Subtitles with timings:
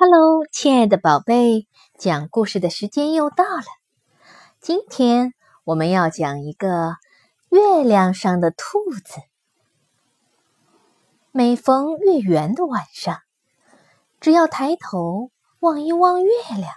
[0.00, 1.66] Hello，亲爱的宝贝，
[1.98, 3.64] 讲故事的时间又到了。
[4.60, 5.34] 今天
[5.64, 6.94] 我们要讲一个
[7.48, 9.20] 月亮上的兔子。
[11.32, 13.18] 每逢月圆的晚上，
[14.20, 16.70] 只要抬头望一望月亮，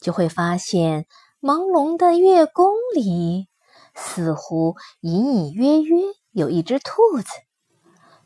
[0.00, 1.06] 就会发现
[1.40, 3.46] 朦胧的月宫里，
[3.94, 6.02] 似乎隐隐约约
[6.32, 7.28] 有一只兔子。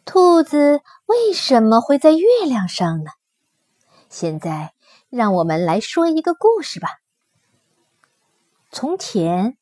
[0.06, 3.10] 兔子为什么会在月亮上呢？
[4.12, 4.74] 现在，
[5.08, 6.88] 让我们来说一个故事吧。
[8.70, 9.56] 从前，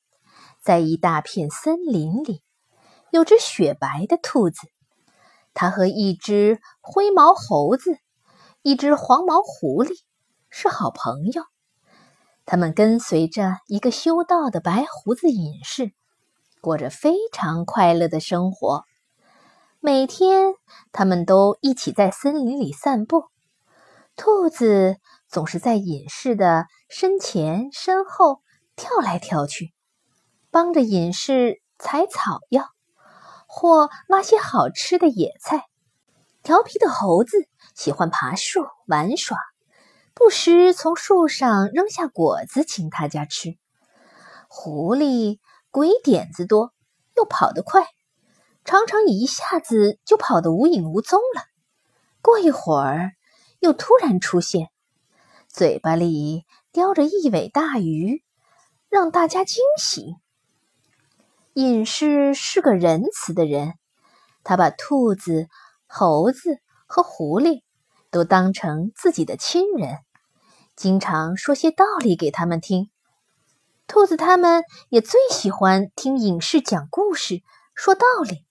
[0.61, 2.43] 在一大片森林里，
[3.13, 4.67] 有只雪白的兔子，
[5.55, 7.97] 它和一只灰毛猴子、
[8.63, 10.01] 一只黄毛狐狸
[10.49, 11.45] 是好朋友。
[12.45, 15.93] 他们跟随着一个修道的白胡子隐士，
[16.61, 18.83] 过着非常快乐的生活。
[19.79, 20.55] 每天，
[20.91, 23.27] 他们都一起在森林里散步。
[24.23, 24.99] 兔子
[25.31, 28.43] 总是在隐士的身前身后
[28.77, 29.73] 跳来跳去，
[30.51, 32.67] 帮着隐士采草药，
[33.47, 35.65] 或挖些好吃的野菜。
[36.43, 39.39] 调皮的猴子喜欢爬树玩耍，
[40.13, 43.57] 不时从树上扔下果子请他家吃。
[44.49, 45.39] 狐狸
[45.71, 46.75] 鬼点子多，
[47.17, 47.87] 又跑得快，
[48.67, 51.41] 常常一下子就跑得无影无踪了。
[52.21, 53.13] 过一会儿。
[53.61, 54.71] 又突然出现，
[55.49, 58.25] 嘴巴里叼着一尾大鱼，
[58.89, 60.17] 让大家惊喜。
[61.55, 63.75] 隐士是个仁慈的人，
[64.45, 65.49] 他把兔子、
[65.87, 67.63] 猴子和狐狸
[68.11, 69.99] 都当成自己的亲人，
[70.77, 72.91] 经常说些道理给他们听。
[73.89, 77.43] 兔子他们也最喜欢听隐士讲故事、
[77.75, 78.47] 说道理，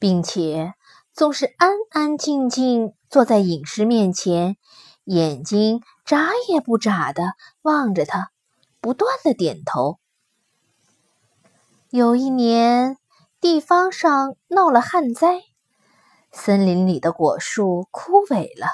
[0.00, 0.74] 并且
[1.12, 2.95] 总是安安静静。
[3.08, 4.56] 坐在隐士面前，
[5.04, 8.30] 眼睛眨也不眨的望着他，
[8.80, 9.98] 不断的点头。
[11.90, 12.98] 有一年，
[13.40, 15.42] 地方上闹了旱灾，
[16.32, 18.66] 森林里的果树枯萎了，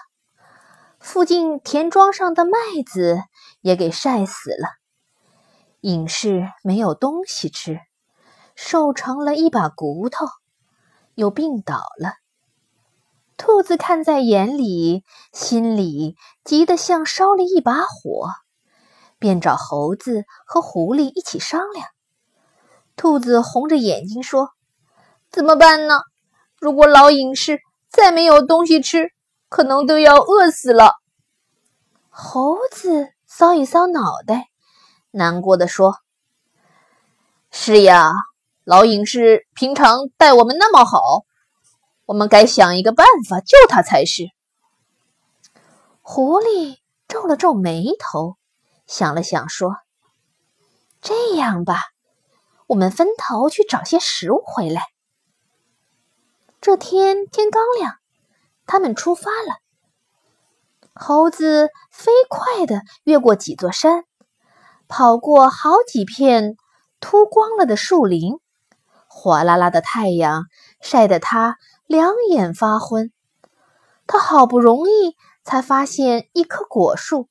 [0.99, 3.23] 附近田庄上的麦子
[3.61, 4.69] 也给晒死了。
[5.83, 7.81] 隐士没有东西吃，
[8.55, 10.27] 瘦成了一把骨头，
[11.15, 12.22] 又病倒了。
[13.45, 18.31] 兔子看在眼里，心里急得像烧了一把火，
[19.19, 21.89] 便找猴子和狐狸一起商量。
[22.95, 24.51] 兔子红着眼睛说
[25.29, 26.03] ：“怎么办呢？
[26.61, 27.59] 如果老隐士
[27.91, 29.11] 再没有东西吃，
[29.49, 30.93] 可能都要饿死了。”
[32.11, 34.51] 猴子搔一搔脑袋，
[35.11, 35.97] 难过的说
[37.51, 38.13] ：“是呀，
[38.63, 41.25] 老隐士平常待我们那么好。”
[42.05, 44.29] 我们该想一个办法救他才是。
[46.01, 48.37] 狐狸皱了皱眉头，
[48.87, 49.77] 想了想说
[51.01, 51.77] ：“这样吧，
[52.67, 54.83] 我们分头去找些食物回来。”
[56.61, 57.95] 这天天刚亮，
[58.67, 59.59] 他们出发了。
[60.95, 64.05] 猴子飞快地越过几座山，
[64.89, 66.57] 跑过好几片
[67.01, 68.35] 秃光了的树林，
[69.09, 70.45] 火辣辣的太阳
[70.81, 71.57] 晒得他。
[71.93, 73.13] 两眼发昏，
[74.07, 75.15] 他好不容易
[75.45, 77.29] 才发现一棵果树，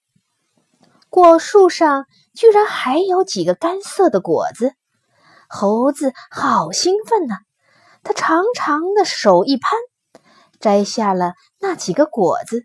[1.09, 2.05] 果树上
[2.35, 4.75] 居然还有几个干涩的果子。
[5.49, 7.37] 猴子好兴奋呐，
[8.03, 9.79] 他长长的手一攀，
[10.59, 12.63] 摘下了那几个果子，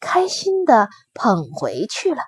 [0.00, 2.20] 开心的捧回去了。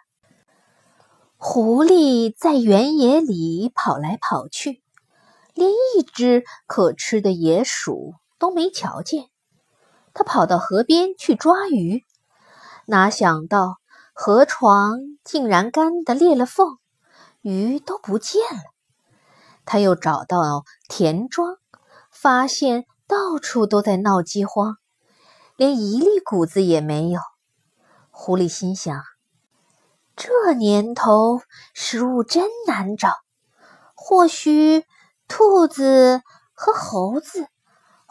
[1.36, 4.82] 狐狸在原野里跑来跑去，
[5.52, 8.14] 连一只可吃的野鼠。
[8.40, 9.28] 都没瞧见，
[10.14, 12.04] 他跑到河边去抓鱼，
[12.86, 13.76] 哪想到
[14.14, 16.78] 河床竟然干得裂了缝，
[17.42, 18.62] 鱼都不见了。
[19.66, 21.58] 他又找到田庄，
[22.10, 24.78] 发现到处都在闹饥荒，
[25.56, 27.20] 连一粒谷子也没有。
[28.10, 29.02] 狐狸心想：
[30.16, 31.42] 这年头
[31.74, 33.12] 食物真难找，
[33.94, 34.84] 或许
[35.28, 36.22] 兔子
[36.54, 37.46] 和猴子。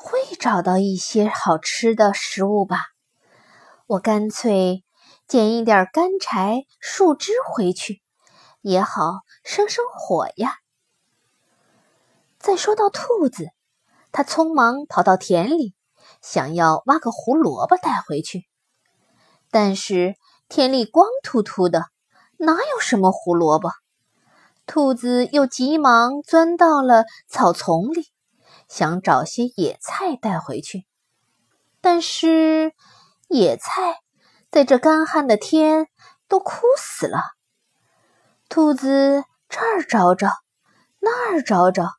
[0.02, 2.86] 会找到一些好吃的食物吧。
[3.86, 4.86] 我干脆
[5.28, 8.02] 捡一点干柴、树枝回去，
[8.62, 10.56] 也好生生火呀。
[12.40, 13.50] 再说到兔子，
[14.14, 15.76] 它匆忙跑到田里，
[16.22, 18.46] 想要挖个胡萝卜带回去。
[19.52, 20.16] 但是
[20.48, 21.88] 田里光秃秃的，
[22.38, 23.72] 哪有什么胡萝卜？
[24.66, 28.08] 兔子又急忙钻到了草丛里。
[28.70, 30.86] 想找些野菜带回去，
[31.82, 32.74] 但是
[33.28, 33.98] 野菜
[34.50, 35.88] 在这干旱的天
[36.28, 37.24] 都枯死了。
[38.48, 40.30] 兔子这儿找找，
[41.00, 41.90] 那儿找找，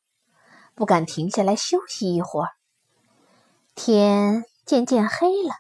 [0.75, 2.51] 不敢停下来休息一会儿。
[3.75, 5.55] 天渐渐黑了，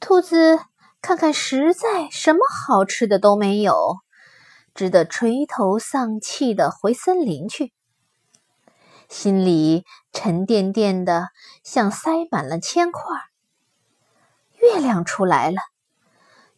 [0.00, 0.58] 兔子
[1.00, 3.98] 看看，实在什么好吃的都没有，
[4.74, 7.72] 只得垂头丧气的回森林去。
[9.12, 11.28] 心里沉甸甸的，
[11.62, 13.02] 像塞满了铅块。
[14.54, 15.58] 月亮出来了，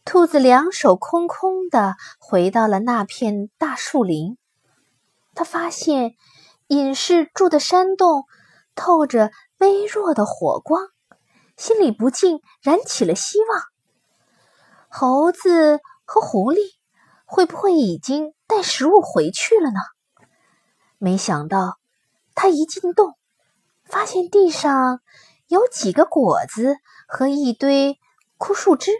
[0.04, 4.38] 兔子两手空空的回到了那片大树林。
[5.34, 6.14] 他发现
[6.68, 8.24] 隐士住的山洞
[8.76, 10.80] 透着微弱的火光，
[11.56, 13.62] 心里不禁燃起了希望。
[14.88, 16.60] 猴子和狐狸
[17.24, 19.80] 会不会已经带食物回去了呢？
[20.98, 21.78] 没想到。
[22.34, 23.14] 他一进洞，
[23.84, 25.00] 发现地上
[25.46, 26.76] 有几个果子
[27.06, 27.98] 和一堆
[28.38, 28.90] 枯树枝，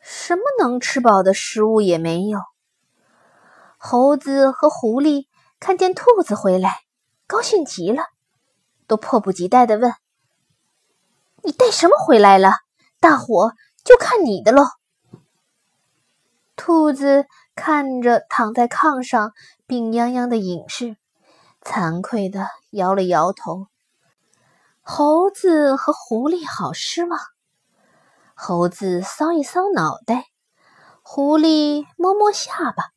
[0.00, 2.40] 什么能吃饱的食物也没有。
[3.78, 5.26] 猴子和狐狸
[5.58, 6.80] 看见兔子回来，
[7.26, 8.04] 高兴极了，
[8.86, 9.92] 都迫不及待地问
[11.42, 12.52] ：“你带什么回来了？
[13.00, 13.52] 大伙
[13.84, 14.64] 就看你的喽！”
[16.56, 19.32] 兔子看着躺在炕上
[19.66, 20.96] 病殃殃的隐士。
[21.64, 23.66] 惭愧的摇了摇头。
[24.82, 27.18] 猴子和狐狸好失望。
[28.34, 30.26] 猴子搔一搔脑袋，
[31.02, 32.90] 狐狸摸摸下巴，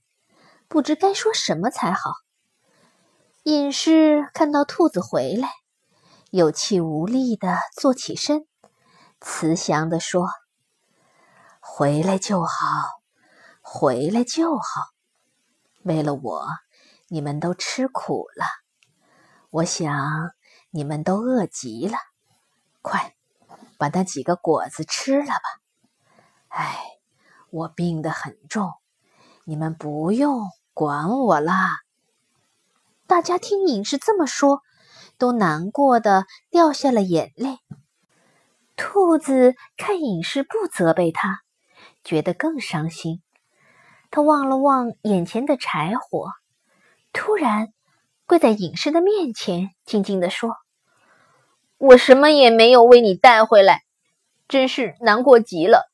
[0.68, 2.12] 不知该说什么才好。
[3.44, 5.50] 隐士看到兔子回来，
[6.32, 8.46] 有气无力的坐起身，
[9.22, 10.28] 慈祥的说
[11.62, 12.50] ：“回来就好，
[13.62, 14.64] 回来就好。
[15.84, 16.46] 为了我。”
[17.10, 18.46] 你们都吃苦了，
[19.50, 20.32] 我想
[20.72, 21.98] 你们都饿极了，
[22.82, 23.16] 快
[23.78, 25.42] 把那几个果子吃了吧。
[26.50, 26.84] 哎，
[27.50, 28.74] 我病得很重，
[29.46, 31.70] 你们不用管我啦。
[33.06, 34.62] 大家听隐士这么说，
[35.18, 37.60] 都难过的掉下了眼泪。
[38.76, 41.40] 兔子看隐士不责备他，
[42.04, 43.24] 觉得更伤心。
[44.12, 46.34] 他望了望眼前的柴火。
[47.20, 47.70] 突然，
[48.28, 50.56] 跪在隐士的面前，静静地说
[51.80, 53.82] ：“我什么也没有为你带回来，
[54.48, 55.90] 真是难过极了。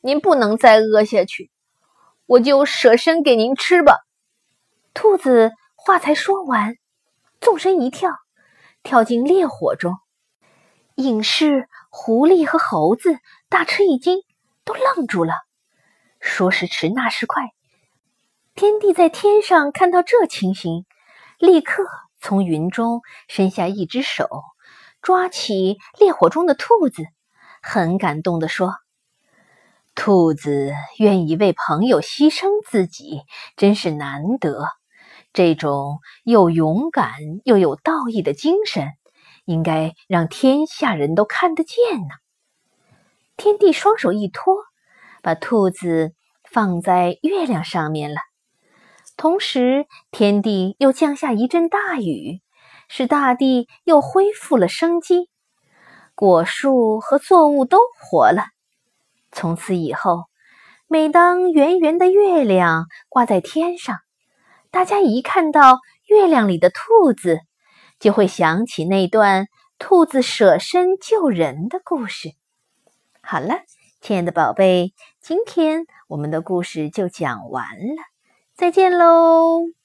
[0.00, 1.52] 您不能再饿下去，
[2.26, 4.00] 我就舍身给您吃吧。”
[4.92, 6.74] 兔子话才说完，
[7.40, 8.10] 纵身一跳，
[8.82, 9.94] 跳进烈火中。
[10.96, 13.16] 隐士、狐狸和猴子
[13.48, 14.18] 大吃一惊，
[14.64, 15.32] 都愣住了。
[16.18, 17.55] 说时迟，那时快。
[18.56, 20.86] 天帝在天上看到这情形，
[21.38, 21.82] 立刻
[22.22, 24.30] 从云中伸下一只手，
[25.02, 27.04] 抓起烈火中的兔子，
[27.60, 28.72] 很感动地说
[29.94, 33.20] ：“兔子愿意为朋友牺牲自己，
[33.58, 34.64] 真是难得。
[35.34, 37.12] 这种又勇敢
[37.44, 38.92] 又有道义的精神，
[39.44, 41.76] 应该让天下人都看得见
[42.08, 42.14] 呢。”
[43.36, 44.56] 天帝双手一托，
[45.20, 46.14] 把兔子
[46.50, 48.16] 放在月亮上面了。
[49.16, 52.42] 同时，天地又降下一阵大雨，
[52.86, 55.30] 使大地又恢复了生机，
[56.14, 58.44] 果树和作物都活了。
[59.32, 60.24] 从此以后，
[60.86, 63.96] 每当圆圆的月亮挂在天上，
[64.70, 67.40] 大家一看到月亮里的兔子，
[67.98, 69.48] 就会想起那段
[69.78, 72.34] 兔子舍身救人的故事。
[73.22, 73.60] 好了，
[74.02, 78.15] 亲爱的宝贝，今天我们的故事就讲完了。
[78.56, 79.75] 再见喽。